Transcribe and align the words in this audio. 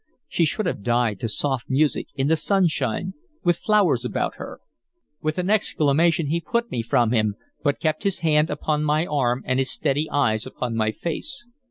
She 0.27 0.45
should 0.45 0.65
have 0.65 0.81
died 0.81 1.19
to 1.19 1.27
soft 1.27 1.69
music, 1.69 2.07
in 2.15 2.25
the 2.27 2.35
sunshine, 2.35 3.13
with 3.43 3.57
flowers 3.59 4.03
about 4.03 4.37
her." 4.37 4.59
With 5.21 5.37
an 5.37 5.51
exclamation 5.51 6.25
he 6.31 6.41
put 6.41 6.71
me 6.71 6.81
from 6.81 7.11
him, 7.11 7.35
but 7.63 7.79
kept 7.79 8.01
his 8.01 8.21
hand 8.21 8.49
upon 8.49 8.83
my 8.83 9.05
arm 9.05 9.43
and 9.45 9.59
his 9.59 9.69
steady 9.69 10.09
eyes 10.09 10.47
upon 10.47 10.75
my 10.75 10.89
face. 10.91 11.45